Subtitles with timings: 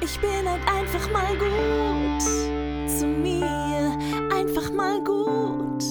[0.00, 2.22] Ich bin halt einfach mal gut
[2.88, 3.96] zu mir,
[4.30, 5.82] einfach mal gut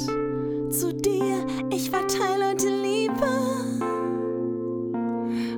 [0.71, 1.45] zu dir.
[1.71, 3.27] Ich verteile heute Liebe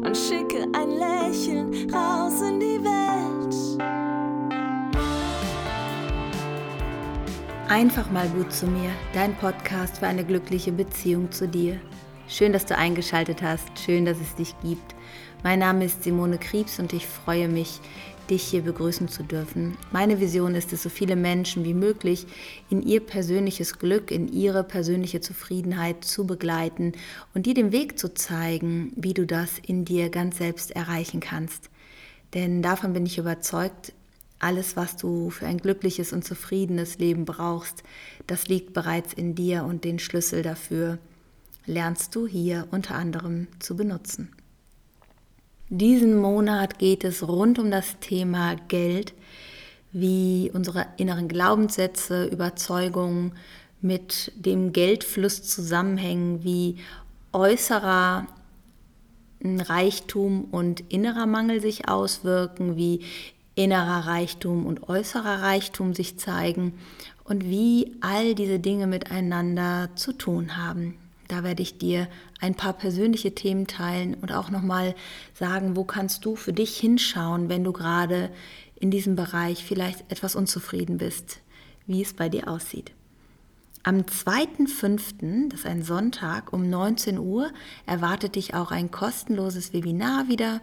[0.06, 3.56] und schicke ein Lächeln raus in die Welt.
[7.68, 11.82] Einfach mal gut zu mir, dein Podcast für eine glückliche Beziehung zu dir.
[12.30, 14.96] Schön, dass du eingeschaltet hast, schön, dass es dich gibt.
[15.44, 17.80] Mein Name ist Simone Kriebs und ich freue mich,
[18.30, 19.78] dich hier begrüßen zu dürfen.
[19.92, 22.28] Meine Vision ist es, so viele Menschen wie möglich
[22.70, 26.94] in ihr persönliches Glück, in ihre persönliche Zufriedenheit zu begleiten
[27.34, 31.70] und dir den Weg zu zeigen, wie du das in dir ganz selbst erreichen kannst.
[32.34, 33.94] Denn davon bin ich überzeugt,
[34.40, 37.84] alles, was du für ein glückliches und zufriedenes Leben brauchst,
[38.28, 41.00] das liegt bereits in dir und den Schlüssel dafür
[41.66, 44.30] lernst du hier unter anderem zu benutzen.
[45.70, 49.14] Diesen Monat geht es rund um das Thema Geld,
[49.92, 53.34] wie unsere inneren Glaubenssätze, Überzeugungen
[53.82, 56.78] mit dem Geldfluss zusammenhängen, wie
[57.34, 58.28] äußerer
[59.44, 63.02] Reichtum und innerer Mangel sich auswirken, wie
[63.56, 66.76] innerer Reichtum und äußerer Reichtum sich zeigen
[67.26, 70.96] und wie all diese Dinge miteinander zu tun haben.
[71.28, 72.08] Da werde ich dir
[72.40, 74.96] ein paar persönliche Themen teilen und auch nochmal
[75.34, 78.30] sagen, wo kannst du für dich hinschauen, wenn du gerade
[78.76, 81.42] in diesem Bereich vielleicht etwas unzufrieden bist,
[81.86, 82.92] wie es bei dir aussieht.
[83.84, 87.52] Am 2.5., das ist ein Sonntag um 19 Uhr,
[87.86, 90.62] erwartet dich auch ein kostenloses Webinar wieder.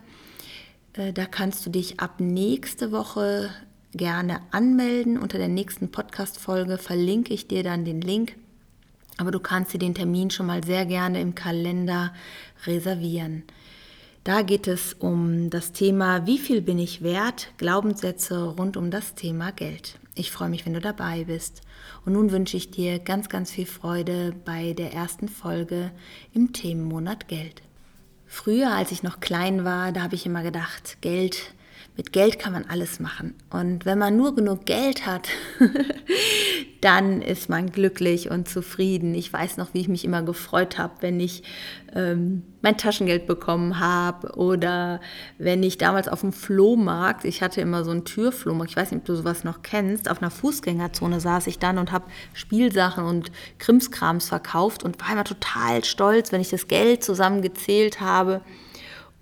[0.92, 3.51] Äh, da kannst du dich ab nächste Woche
[3.92, 5.19] gerne anmelden.
[5.19, 8.37] Unter der nächsten Podcast-Folge verlinke ich dir dann den Link
[9.17, 12.12] aber du kannst dir den Termin schon mal sehr gerne im Kalender
[12.67, 13.45] reservieren.
[14.25, 17.48] Da geht es um das Thema, wie viel bin ich wert?
[17.59, 19.98] Glaubenssätze rund um das Thema Geld.
[20.15, 21.61] Ich freue mich, wenn du dabei bist.
[22.05, 25.91] Und nun wünsche ich dir ganz, ganz viel Freude bei der ersten Folge
[26.33, 27.63] im Themenmonat Geld.
[28.27, 31.54] Früher, als ich noch klein war, da habe ich immer gedacht, Geld,
[31.97, 33.35] mit Geld kann man alles machen.
[33.51, 35.29] Und wenn man nur genug Geld hat,
[36.81, 39.15] dann ist man glücklich und zufrieden.
[39.15, 41.45] Ich weiß noch, wie ich mich immer gefreut habe, wenn ich
[41.95, 45.01] ähm, mein Taschengeld bekommen habe oder
[45.39, 49.03] wenn ich damals auf dem Flohmarkt, ich hatte immer so einen Türflohmarkt, ich weiß nicht,
[49.03, 53.31] ob du sowas noch kennst, auf einer Fußgängerzone saß ich dann und habe Spielsachen und
[53.59, 58.41] Krimskrams verkauft und war immer total stolz, wenn ich das Geld zusammengezählt habe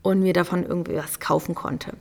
[0.00, 1.92] und mir davon irgendwie was kaufen konnte.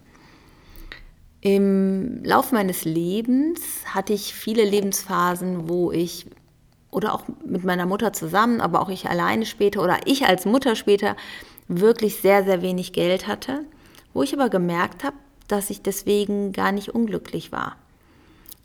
[1.42, 6.28] Im Laufe meines Lebens hatte ich viele Lebensphasen, wo ich
[6.92, 10.76] oder auch mit meiner Mutter zusammen, aber auch ich alleine später oder ich als Mutter
[10.76, 11.16] später
[11.68, 13.66] wirklich sehr, sehr wenig Geld hatte,
[14.14, 15.16] wo ich aber gemerkt habe,
[15.48, 17.78] dass ich deswegen gar nicht unglücklich war.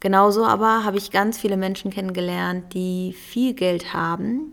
[0.00, 4.52] Genauso aber habe ich ganz viele Menschen kennengelernt, die viel Geld haben,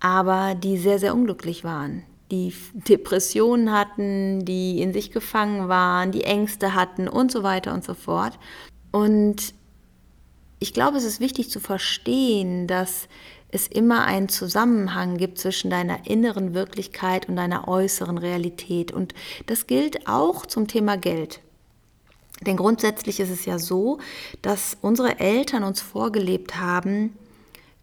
[0.00, 6.24] aber die sehr, sehr unglücklich waren, die Depressionen hatten, die in sich gefangen waren, die
[6.24, 8.38] Ängste hatten und so weiter und so fort.
[8.92, 9.54] Und
[10.58, 13.08] ich glaube, es ist wichtig zu verstehen, dass
[13.50, 18.92] es immer einen Zusammenhang gibt zwischen deiner inneren Wirklichkeit und deiner äußeren Realität.
[18.92, 19.14] Und
[19.46, 21.40] das gilt auch zum Thema Geld.
[22.46, 23.98] Denn grundsätzlich ist es ja so,
[24.42, 27.16] dass unsere Eltern uns vorgelebt haben,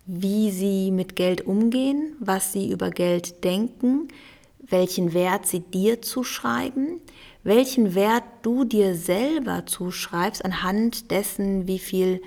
[0.06, 4.08] wie sie mit Geld umgehen, was sie über Geld denken,
[4.68, 7.00] welchen Wert sie dir zuschreiben,
[7.44, 12.22] welchen Wert du dir selber zuschreibst anhand dessen, wie viel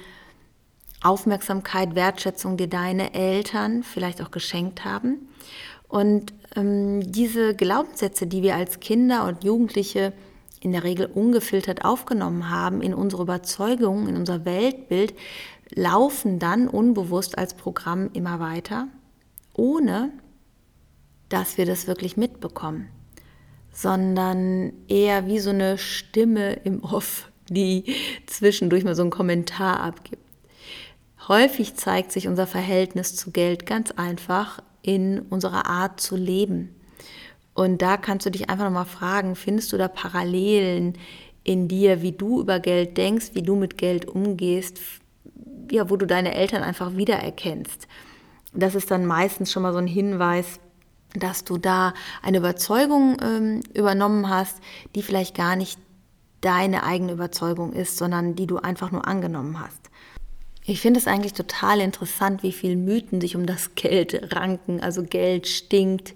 [1.03, 5.29] Aufmerksamkeit, Wertschätzung dir deine Eltern vielleicht auch geschenkt haben.
[5.89, 10.13] Und ähm, diese Glaubenssätze, die wir als Kinder und Jugendliche
[10.61, 15.15] in der Regel ungefiltert aufgenommen haben in unsere Überzeugungen, in unser Weltbild,
[15.75, 18.89] laufen dann unbewusst als Programm immer weiter,
[19.55, 20.13] ohne
[21.29, 22.89] dass wir das wirklich mitbekommen,
[23.73, 27.95] sondern eher wie so eine Stimme im Off, die
[28.27, 30.23] zwischendurch mal so einen Kommentar abgibt.
[31.29, 36.75] Häufig zeigt sich unser Verhältnis zu Geld ganz einfach in unserer Art zu leben.
[37.53, 40.97] Und da kannst du dich einfach nochmal fragen, findest du da Parallelen
[41.45, 44.79] in dir, wie du über Geld denkst, wie du mit Geld umgehst,
[45.71, 47.89] ja, wo du deine Eltern einfach wiedererkennst.
[48.55, 50.61] Das ist dann meistens schon mal so ein Hinweis,
[51.15, 54.59] dass du da eine Überzeugung ähm, übernommen hast,
[54.95, 55.79] die vielleicht gar nicht
[56.41, 59.89] deine eigene Überzeugung ist, sondern die du einfach nur angenommen hast.
[60.65, 64.81] Ich finde es eigentlich total interessant, wie viele Mythen sich um das Geld ranken.
[64.81, 66.15] Also Geld stinkt,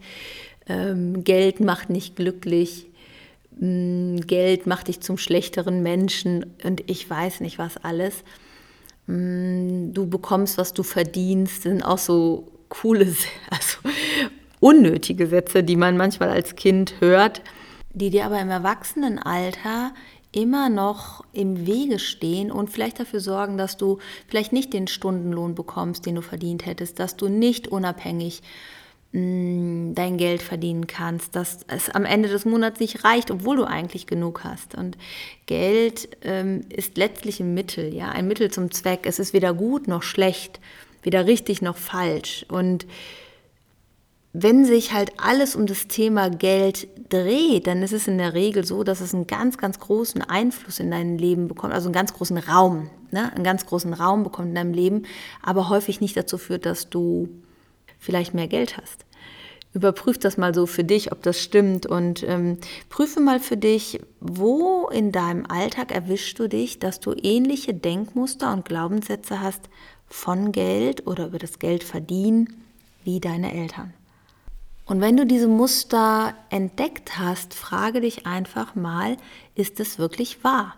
[0.68, 2.86] ähm, Geld macht nicht glücklich.
[3.58, 8.24] mm, Geld macht dich zum schlechteren Menschen und ich weiß nicht was alles.
[9.06, 13.06] Mm, du bekommst, was du verdienst, sind auch so coole,
[13.50, 13.78] also
[14.62, 17.42] unnötige Sätze, die man manchmal als Kind hört,
[17.94, 19.92] die dir aber im Erwachsenenalter
[20.30, 23.98] immer noch im Wege stehen und vielleicht dafür sorgen, dass du
[24.28, 28.40] vielleicht nicht den Stundenlohn bekommst, den du verdient hättest, dass du nicht unabhängig
[29.12, 33.56] mh, mm, dein Geld verdienen kannst, dass es am Ende des Monats nicht reicht, obwohl
[33.56, 34.74] du eigentlich genug hast.
[34.74, 34.96] Und
[35.44, 39.00] Geld ähm, ist letztlich ein Mittel, ja, ein Mittel zum Zweck.
[39.04, 40.60] Es ist weder gut noch schlecht,
[41.02, 42.46] weder richtig noch falsch.
[42.48, 42.86] Und
[44.32, 48.64] wenn sich halt alles um das Thema Geld dreht, dann ist es in der Regel
[48.64, 52.14] so, dass es einen ganz, ganz großen Einfluss in dein Leben bekommt, also einen ganz
[52.14, 53.30] großen Raum, ne?
[53.34, 55.02] einen ganz großen Raum bekommt in deinem Leben,
[55.42, 57.28] aber häufig nicht dazu führt, dass du
[57.98, 59.04] vielleicht mehr Geld hast.
[59.74, 62.58] Überprüf das mal so für dich, ob das stimmt und ähm,
[62.90, 68.52] prüfe mal für dich, wo in deinem Alltag erwischst du dich, dass du ähnliche Denkmuster
[68.52, 69.70] und Glaubenssätze hast
[70.08, 72.64] von Geld oder über das Geld verdienen
[73.04, 73.94] wie deine Eltern.
[74.92, 79.16] Und wenn du diese Muster entdeckt hast, frage dich einfach mal,
[79.54, 80.76] ist es wirklich wahr?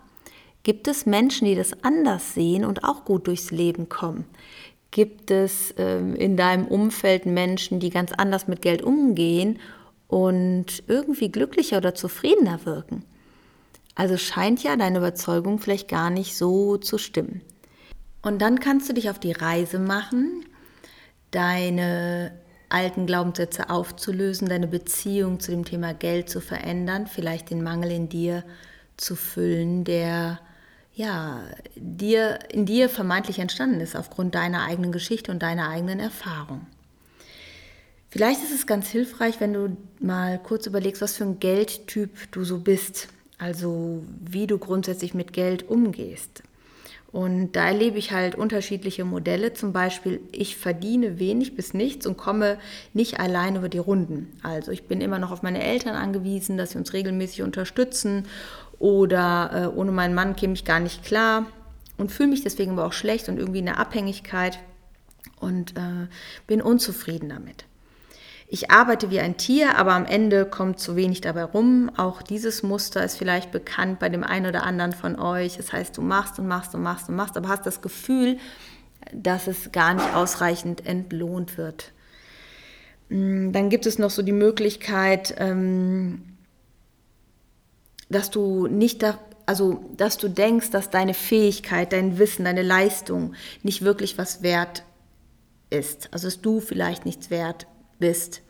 [0.63, 4.23] Gibt es Menschen, die das anders sehen und auch gut durchs Leben kommen?
[4.89, 9.59] Gibt es ähm, in deinem Umfeld Menschen, die ganz anders mit Geld umgehen
[10.07, 13.03] und irgendwie glücklicher oder zufriedener wirken?
[13.95, 17.41] Also scheint ja deine Überzeugung vielleicht gar nicht so zu stimmen.
[18.21, 20.45] Und dann kannst du dich auf die Reise machen,
[21.31, 22.44] deine
[22.75, 28.09] alten Glaubenssätze aufzulösen, deine Beziehung zu dem Thema Geld zu verändern, vielleicht den Mangel in
[28.09, 28.43] dir
[28.97, 30.41] zu füllen, der
[30.93, 31.41] ja,
[31.75, 36.67] dir, in dir vermeintlich entstanden ist aufgrund deiner eigenen Geschichte und deiner eigenen Erfahrung.
[38.09, 42.43] Vielleicht ist es ganz hilfreich, wenn du mal kurz überlegst, was für ein Geldtyp du
[42.43, 43.07] so bist,
[43.37, 46.43] also wie du grundsätzlich mit Geld umgehst.
[47.15, 49.53] Und da erlebe ich halt unterschiedliche Modelle.
[49.53, 52.57] Zum Beispiel, ich verdiene wenig bis nichts und komme
[52.93, 54.37] nicht allein über die Runden.
[54.43, 58.25] Also ich bin immer noch auf meine Eltern angewiesen, dass sie uns regelmäßig unterstützen.
[58.79, 61.45] Oder äh, ohne meinen Mann käme ich gar nicht klar
[61.97, 64.59] und fühle mich deswegen aber auch schlecht und irgendwie in der Abhängigkeit
[65.39, 66.07] und äh,
[66.47, 67.63] bin unzufrieden damit.
[68.47, 71.91] Ich arbeite wie ein Tier, aber am Ende kommt zu wenig dabei rum.
[71.97, 75.57] Auch dieses Muster ist vielleicht bekannt bei dem einen oder anderen von euch.
[75.57, 78.37] Das heißt, du machst und machst und machst und machst, aber hast das Gefühl,
[79.11, 81.91] dass es gar nicht ausreichend entlohnt wird.
[83.09, 86.23] Mm, dann gibt es noch so die Möglichkeit, ähm,
[88.09, 93.33] dass du nicht da, also dass du denkst, dass deine Fähigkeit, dein Wissen, deine Leistung
[93.63, 94.83] nicht wirklich was wert
[95.71, 96.09] ist.
[96.13, 97.65] Also dass du vielleicht nichts wert
[97.99, 98.41] bist,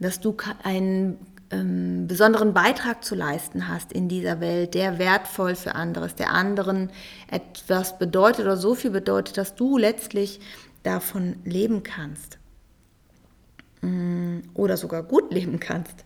[0.00, 1.18] dass du einen
[1.50, 6.30] ähm, besonderen Beitrag zu leisten hast in dieser Welt, der wertvoll für andere ist, der
[6.30, 6.90] anderen
[7.30, 10.40] etwas bedeutet oder so viel bedeutet, dass du letztlich
[10.82, 12.38] davon leben kannst
[13.82, 16.04] mm, oder sogar gut leben kannst.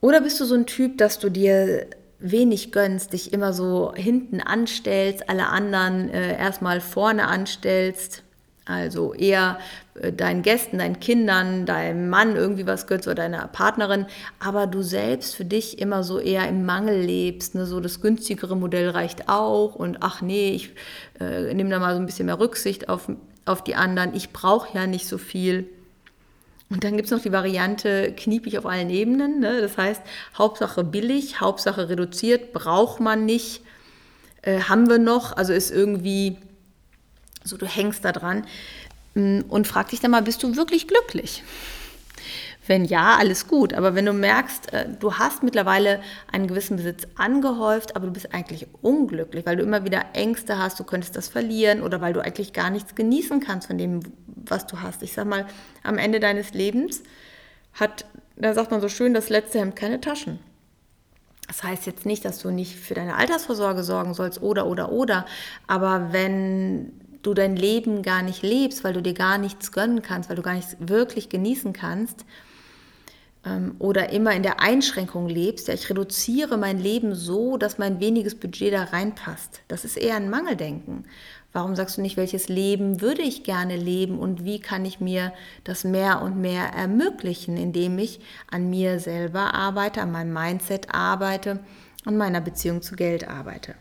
[0.00, 1.86] Oder bist du so ein Typ, dass du dir
[2.18, 8.22] wenig gönnst, dich immer so hinten anstellst, alle anderen äh, erstmal vorne anstellst,
[8.64, 9.58] also eher
[9.94, 14.06] äh, deinen Gästen, deinen Kindern, deinem Mann irgendwie was gönnst oder deiner Partnerin,
[14.38, 17.54] aber du selbst für dich immer so eher im Mangel lebst.
[17.54, 17.66] Ne?
[17.66, 20.70] So das günstigere Modell reicht auch und ach nee, ich
[21.20, 23.10] äh, nehme da mal so ein bisschen mehr Rücksicht auf,
[23.44, 24.14] auf die anderen.
[24.14, 25.68] Ich brauche ja nicht so viel.
[26.70, 29.40] Und dann gibt es noch die Variante kniepig auf allen Ebenen.
[29.40, 29.60] Ne?
[29.60, 30.00] Das heißt,
[30.38, 33.62] Hauptsache billig, Hauptsache reduziert, braucht man nicht,
[34.40, 36.38] äh, haben wir noch, also ist irgendwie
[37.44, 38.46] so, du hängst da dran
[39.14, 41.42] mm, und frag dich dann mal, bist du wirklich glücklich?
[42.66, 43.74] Wenn ja, alles gut.
[43.74, 48.32] Aber wenn du merkst, äh, du hast mittlerweile einen gewissen Besitz angehäuft, aber du bist
[48.32, 52.20] eigentlich unglücklich, weil du immer wieder Ängste hast, du könntest das verlieren oder weil du
[52.20, 55.02] eigentlich gar nichts genießen kannst von dem, was du hast.
[55.02, 55.46] Ich sag mal,
[55.82, 57.02] am Ende deines Lebens
[57.72, 58.04] hat,
[58.36, 60.38] da sagt man so schön, das letzte Hemd keine Taschen.
[61.48, 65.26] Das heißt jetzt nicht, dass du nicht für deine Altersvorsorge sorgen sollst oder, oder, oder.
[65.66, 66.92] Aber wenn
[67.22, 70.42] du dein Leben gar nicht lebst, weil du dir gar nichts gönnen kannst, weil du
[70.42, 72.24] gar nichts wirklich genießen kannst
[73.44, 78.00] ähm, oder immer in der Einschränkung lebst, ja, ich reduziere mein Leben so, dass mein
[78.00, 79.62] weniges Budget da reinpasst.
[79.68, 81.04] Das ist eher ein Mangeldenken.
[81.52, 85.32] Warum sagst du nicht, welches Leben würde ich gerne leben und wie kann ich mir
[85.64, 91.60] das mehr und mehr ermöglichen, indem ich an mir selber arbeite, an meinem Mindset arbeite,
[92.06, 93.74] an meiner Beziehung zu Geld arbeite?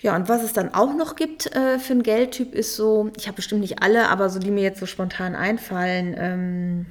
[0.00, 3.26] Ja, und was es dann auch noch gibt äh, für einen Geldtyp ist so, ich
[3.26, 6.86] habe bestimmt nicht alle, aber so die mir jetzt so spontan einfallen, ähm,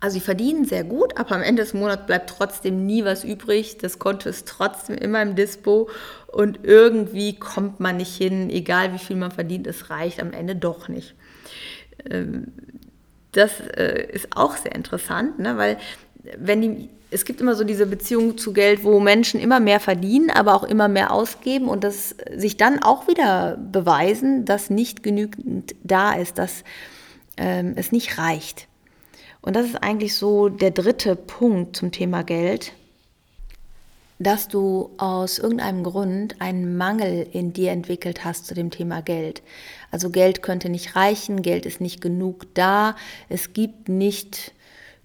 [0.00, 3.78] Also sie verdienen sehr gut, aber am Ende des Monats bleibt trotzdem nie was übrig.
[3.78, 5.88] Das Konto ist trotzdem immer im Dispo
[6.26, 10.56] und irgendwie kommt man nicht hin, egal wie viel man verdient, es reicht am Ende
[10.56, 11.14] doch nicht.
[12.10, 12.48] Ähm,
[13.32, 15.56] das äh, ist auch sehr interessant, ne?
[15.56, 15.78] weil
[16.38, 20.30] wenn die, es gibt immer so diese Beziehung zu Geld, wo Menschen immer mehr verdienen,
[20.30, 25.74] aber auch immer mehr ausgeben und das sich dann auch wieder beweisen, dass nicht genügend
[25.82, 26.64] da ist, dass
[27.36, 28.68] ähm, es nicht reicht.
[29.40, 32.72] Und das ist eigentlich so der dritte Punkt zum Thema Geld,
[34.20, 39.42] dass du aus irgendeinem Grund einen Mangel in dir entwickelt hast zu dem Thema Geld.
[39.90, 42.94] Also Geld könnte nicht reichen, Geld ist nicht genug da,
[43.28, 44.52] es gibt nicht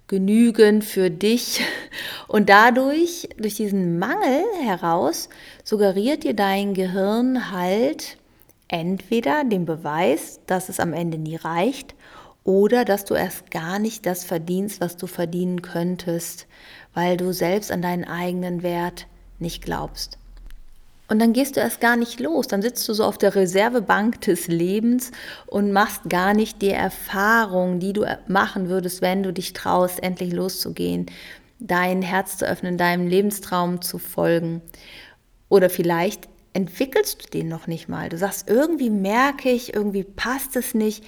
[0.07, 1.61] genügend für dich.
[2.27, 5.29] Und dadurch, durch diesen Mangel heraus,
[5.63, 8.17] suggeriert dir dein Gehirn halt
[8.67, 11.95] entweder den Beweis, dass es am Ende nie reicht,
[12.43, 16.47] oder dass du erst gar nicht das verdienst, was du verdienen könntest,
[16.93, 20.17] weil du selbst an deinen eigenen Wert nicht glaubst.
[21.09, 22.47] Und dann gehst du erst gar nicht los.
[22.47, 25.11] Dann sitzt du so auf der Reservebank des Lebens
[25.45, 30.33] und machst gar nicht die Erfahrung, die du machen würdest, wenn du dich traust, endlich
[30.33, 31.05] loszugehen,
[31.59, 34.61] dein Herz zu öffnen, deinem Lebenstraum zu folgen.
[35.49, 38.09] Oder vielleicht entwickelst du den noch nicht mal.
[38.09, 41.03] Du sagst, irgendwie merke ich, irgendwie passt es nicht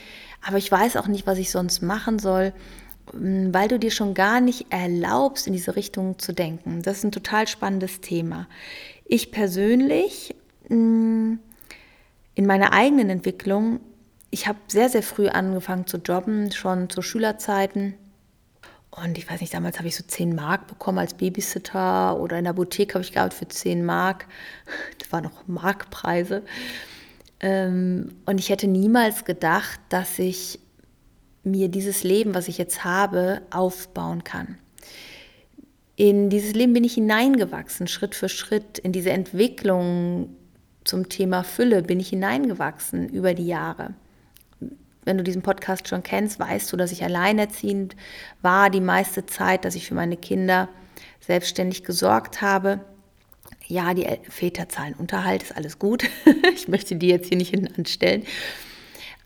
[0.46, 2.54] aber ich weiß auch nicht, was ich sonst machen soll,
[3.14, 6.82] weil du dir schon gar nicht erlaubst, in diese Richtung zu denken.
[6.82, 8.48] Das ist ein total spannendes Thema.
[9.06, 10.36] Ich persönlich,
[10.70, 11.40] in
[12.38, 13.80] meiner eigenen Entwicklung,
[14.32, 17.96] ich habe sehr, sehr früh angefangen zu jobben, schon zu Schülerzeiten.
[18.92, 22.46] Und ich weiß nicht, damals habe ich so 10 Mark bekommen als Babysitter oder in
[22.46, 24.28] der Boutique habe ich gearbeitet für 10 Mark.
[25.00, 26.44] Das waren noch Markpreise.
[27.40, 30.60] Ähm, und ich hätte niemals gedacht, dass ich
[31.52, 34.58] mir dieses Leben, was ich jetzt habe, aufbauen kann.
[35.96, 38.80] In dieses Leben bin ich hineingewachsen, Schritt für Schritt.
[38.80, 40.30] In diese Entwicklung
[40.86, 43.94] zum Thema Fülle bin ich hineingewachsen über die Jahre.
[45.04, 47.96] Wenn du diesen Podcast schon kennst, weißt du, dass ich alleinerziehend
[48.42, 50.70] war die meiste Zeit, dass ich für meine Kinder
[51.20, 52.82] selbstständig gesorgt habe
[53.70, 56.04] ja, die Väter zahlen Unterhalt, ist alles gut.
[56.54, 58.24] ich möchte die jetzt hier nicht hinten anstellen.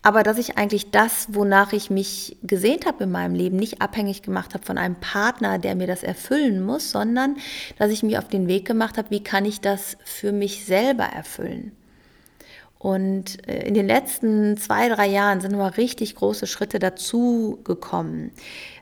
[0.04, 4.22] Aber dass ich eigentlich das, wonach ich mich gesehnt habe in meinem Leben, nicht abhängig
[4.22, 7.36] gemacht habe von einem Partner, der mir das erfüllen muss, sondern
[7.78, 11.04] dass ich mich auf den Weg gemacht habe, wie kann ich das für mich selber
[11.04, 11.72] erfüllen.
[12.78, 18.30] Und äh, in den letzten zwei, drei Jahren sind immer richtig große Schritte dazu gekommen.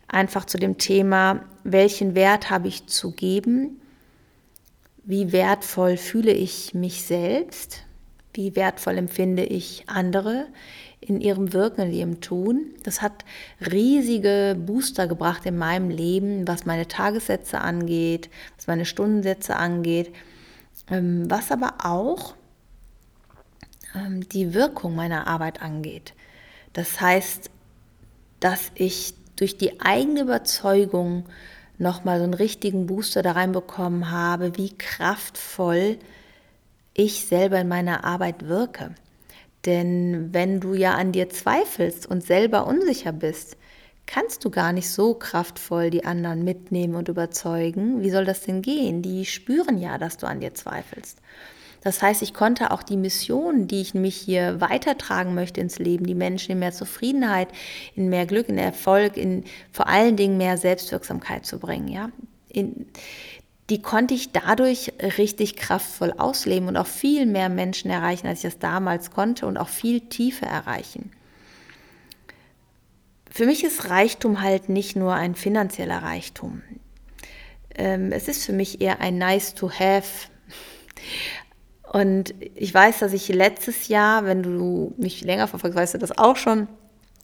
[0.08, 3.78] Einfach zu dem Thema, welchen Wert habe ich zu geben
[5.04, 7.82] wie wertvoll fühle ich mich selbst,
[8.34, 10.46] wie wertvoll empfinde ich andere
[11.02, 12.70] in ihrem Wirken, in ihrem Tun.
[12.84, 13.24] Das hat
[13.60, 20.14] riesige Booster gebracht in meinem Leben, was meine Tagessätze angeht, was meine Stundensätze angeht,
[20.90, 22.34] ähm, was aber auch
[23.94, 26.14] ähm, die Wirkung meiner Arbeit angeht.
[26.72, 27.50] Das heißt,
[28.40, 31.24] dass ich durch die eigene Überzeugung
[31.78, 35.98] nochmal so einen richtigen Booster da reinbekommen habe, wie kraftvoll
[36.94, 38.94] ich selber in meiner Arbeit wirke.
[39.66, 43.56] Denn wenn du ja an dir zweifelst und selber unsicher bist,
[44.06, 48.02] kannst du gar nicht so kraftvoll die anderen mitnehmen und überzeugen.
[48.02, 49.02] Wie soll das denn gehen?
[49.02, 51.18] Die spüren ja, dass du an dir zweifelst.
[51.82, 56.06] Das heißt, ich konnte auch die Mission, die ich mich hier weitertragen möchte ins Leben,
[56.06, 57.48] die Menschen in mehr Zufriedenheit,
[57.96, 62.10] in mehr Glück, in Erfolg, in vor allen Dingen mehr Selbstwirksamkeit zu bringen, ja.
[62.48, 62.86] In,
[63.72, 68.50] die konnte ich dadurch richtig kraftvoll ausleben und auch viel mehr Menschen erreichen, als ich
[68.50, 71.10] das damals konnte und auch viel tiefer erreichen.
[73.30, 76.60] Für mich ist Reichtum halt nicht nur ein finanzieller Reichtum.
[77.74, 80.28] Ähm, es ist für mich eher ein nice to have.
[81.90, 86.18] Und ich weiß, dass ich letztes Jahr, wenn du mich länger verfolgst, weißt du das
[86.18, 86.68] auch schon,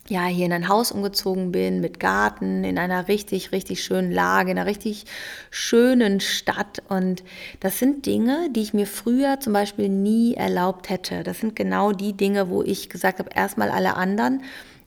[0.09, 4.51] ja, hier in ein Haus umgezogen bin mit Garten, in einer richtig, richtig schönen Lage,
[4.51, 5.05] in einer richtig
[5.51, 6.83] schönen Stadt.
[6.89, 7.23] Und
[7.61, 11.23] das sind Dinge, die ich mir früher zum Beispiel nie erlaubt hätte.
[11.23, 14.43] Das sind genau die Dinge, wo ich gesagt habe, erstmal alle anderen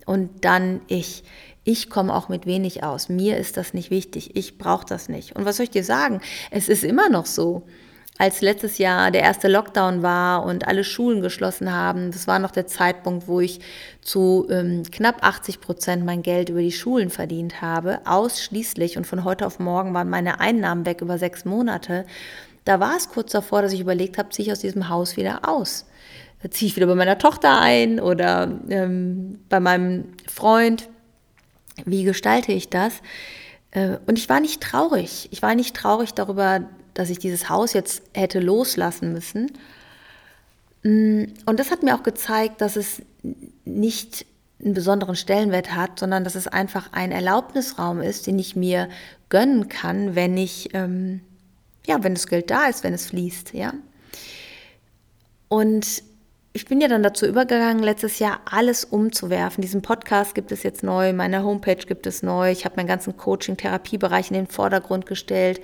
[0.06, 1.24] und dann ich.
[1.64, 3.08] Ich komme auch mit wenig aus.
[3.08, 4.36] Mir ist das nicht wichtig.
[4.36, 5.36] Ich brauche das nicht.
[5.36, 6.22] Und was soll ich dir sagen?
[6.50, 7.68] Es ist immer noch so
[8.22, 12.52] als letztes Jahr der erste Lockdown war und alle Schulen geschlossen haben, das war noch
[12.52, 13.62] der Zeitpunkt, wo ich
[14.02, 18.96] zu ähm, knapp 80 Prozent mein Geld über die Schulen verdient habe, ausschließlich.
[18.96, 22.06] Und von heute auf morgen waren meine Einnahmen weg über sechs Monate.
[22.64, 25.50] Da war es kurz davor, dass ich überlegt habe, ziehe ich aus diesem Haus wieder
[25.50, 25.88] aus.
[26.48, 30.90] Ziehe ich wieder bei meiner Tochter ein oder ähm, bei meinem Freund.
[31.86, 33.02] Wie gestalte ich das?
[33.72, 35.28] Äh, und ich war nicht traurig.
[35.32, 36.60] Ich war nicht traurig darüber,
[37.02, 39.52] dass ich dieses Haus jetzt hätte loslassen müssen.
[40.84, 43.02] Mm, und das hat mir auch gezeigt, dass es
[43.66, 44.26] nicht
[44.64, 48.88] einen besonderen Stellenwert hat, sondern dass es einfach ein Erlaubnisraum ist, den ich mir
[49.30, 51.22] gönnen kann, wenn ich, ähm,
[51.88, 53.74] ja, wenn das Geld da ist, wenn es fließt, ja.
[55.50, 56.04] Und
[56.54, 59.62] ich bin ja dann dazu übergegangen, letztes Jahr alles umzuwerfen.
[59.62, 63.18] Diesen Podcast gibt es jetzt neu, meine Homepage gibt es neu, ich habe meinen ganzen
[63.18, 65.62] Coaching-Therapiebereich in den Vordergrund gestellt.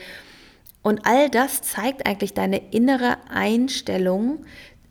[0.88, 4.46] Und all das zeigt eigentlich deine innere Einstellung,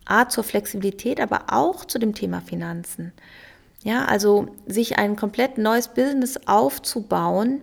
[0.05, 3.13] A zur Flexibilität, aber auch zu dem Thema Finanzen.
[3.83, 7.61] Ja, also sich ein komplett neues Business aufzubauen,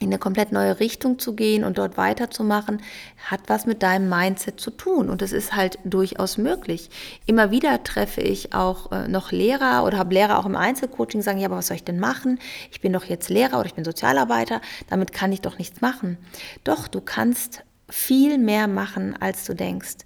[0.00, 2.82] in eine komplett neue Richtung zu gehen und dort weiterzumachen,
[3.30, 5.08] hat was mit deinem Mindset zu tun.
[5.08, 6.90] Und es ist halt durchaus möglich.
[7.26, 11.38] Immer wieder treffe ich auch äh, noch Lehrer oder habe Lehrer auch im Einzelcoaching sagen,
[11.38, 12.40] ja, aber was soll ich denn machen?
[12.72, 14.60] Ich bin doch jetzt Lehrer oder ich bin Sozialarbeiter,
[14.90, 16.18] damit kann ich doch nichts machen.
[16.64, 19.98] Doch, du kannst viel mehr machen, als du denkst.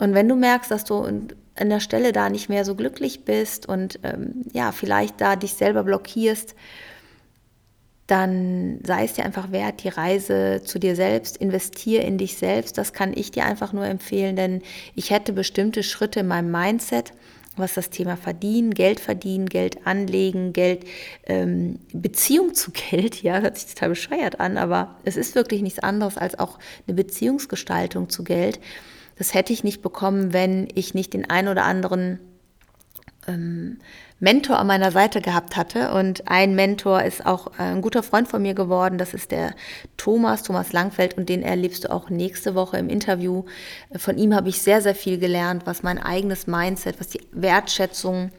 [0.00, 3.68] Und wenn du merkst, dass du an der Stelle da nicht mehr so glücklich bist
[3.68, 6.56] und ähm, ja, vielleicht da dich selber blockierst,
[8.06, 12.76] dann sei es dir einfach wert, die Reise zu dir selbst, investier in dich selbst.
[12.76, 14.62] Das kann ich dir einfach nur empfehlen, denn
[14.94, 17.12] ich hätte bestimmte Schritte in meinem Mindset,
[17.56, 20.84] was das Thema Verdienen, Geld verdienen, Geld anlegen, Geld,
[21.26, 25.78] ähm, Beziehung zu Geld, ja, hört sich total bescheuert an, aber es ist wirklich nichts
[25.78, 28.58] anderes als auch eine Beziehungsgestaltung zu Geld.
[29.16, 32.18] Das hätte ich nicht bekommen, wenn ich nicht den ein oder anderen
[33.26, 33.78] ähm,
[34.20, 35.92] Mentor an meiner Seite gehabt hatte.
[35.92, 38.98] Und ein Mentor ist auch äh, ein guter Freund von mir geworden.
[38.98, 39.54] Das ist der
[39.96, 41.16] Thomas, Thomas Langfeld.
[41.16, 43.44] Und den erlebst du auch nächste Woche im Interview.
[43.96, 48.30] Von ihm habe ich sehr, sehr viel gelernt, was mein eigenes Mindset, was die Wertschätzung,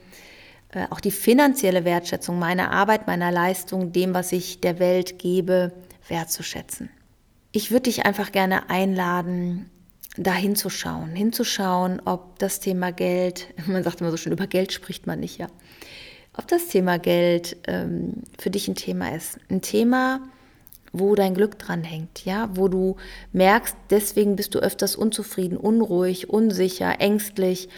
[0.72, 5.74] äh, auch die finanzielle Wertschätzung meiner Arbeit, meiner Leistung, dem, was ich der Welt gebe,
[6.08, 6.90] wertzuschätzen.
[7.52, 9.70] Ich würde dich einfach gerne einladen,
[10.18, 15.08] da hinzuschauen, hinzuschauen, ob das Thema Geld, man sagt immer so schön, über Geld spricht
[15.08, 15.48] man nicht, ja,
[16.38, 19.38] ob das Thema Geld ähm, für dich ein Thema ist.
[19.50, 20.22] Ein Thema,
[20.92, 22.96] wo dein Glück dran hängt, ja, wo du
[23.34, 27.70] merkst, deswegen bist du öfters unzufrieden, unruhig, unsicher, ängstlich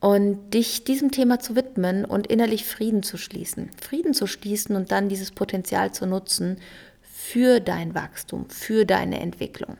[0.00, 3.70] und dich diesem Thema zu widmen und innerlich Frieden zu schließen.
[3.80, 6.58] Frieden zu schließen und dann dieses Potenzial zu nutzen
[7.02, 9.78] für dein Wachstum, für deine Entwicklung.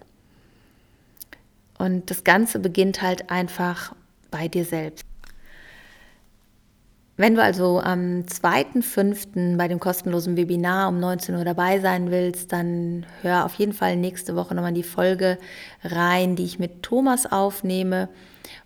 [1.85, 3.95] Und das Ganze beginnt halt einfach
[4.31, 5.05] bei dir selbst.
[7.19, 9.59] Wenn du also am 2.5.
[9.59, 13.97] bei dem kostenlosen Webinar um 19 Uhr dabei sein willst, dann hör auf jeden Fall
[13.97, 15.39] nächste Woche nochmal die Folge
[15.85, 18.09] rein, die ich mit Thomas aufnehme.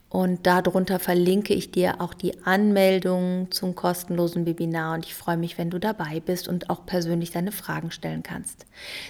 [0.09, 4.95] Und darunter verlinke ich dir auch die Anmeldung zum kostenlosen Webinar.
[4.95, 8.65] Und ich freue mich, wenn du dabei bist und auch persönlich deine Fragen stellen kannst.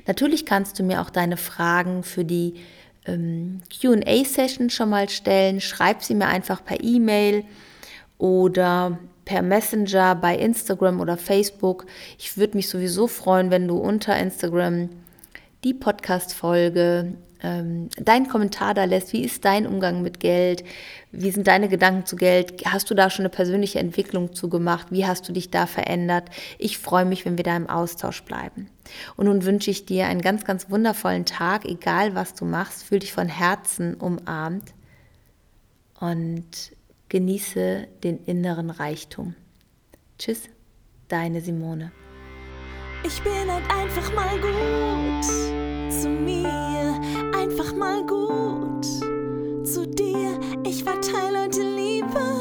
[0.06, 2.54] Natürlich kannst du mir auch deine Fragen für die
[3.08, 5.60] ähm, QA-Session schon mal stellen.
[5.60, 7.44] Schreib sie mir einfach per E-Mail
[8.18, 11.86] oder per Messenger bei Instagram oder Facebook.
[12.18, 14.90] Ich würde mich sowieso freuen, wenn du unter Instagram
[15.64, 19.12] die Podcast-Folge ähm, deinen Kommentar da lässt.
[19.12, 20.64] Wie ist dein Umgang mit Geld?
[21.12, 22.64] Wie sind deine Gedanken zu Geld?
[22.66, 24.88] Hast du da schon eine persönliche Entwicklung zu gemacht?
[24.90, 26.30] Wie hast du dich da verändert?
[26.58, 28.68] Ich freue mich, wenn wir da im Austausch bleiben.
[29.16, 32.84] Und nun wünsche ich dir einen ganz, ganz wundervollen Tag, egal was du machst.
[32.84, 34.72] Fühl dich von Herzen umarmt
[36.00, 36.72] und
[37.08, 39.34] genieße den inneren Reichtum.
[40.18, 40.42] Tschüss,
[41.08, 41.92] deine Simone.
[43.04, 45.24] Ich bin halt einfach mal gut
[45.92, 46.77] zu mir,
[47.48, 48.84] einfach mal gut
[49.66, 50.38] zu dir.
[50.64, 52.37] Ich verteile heute Liebe.